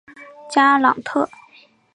[0.49, 1.29] 加朗特。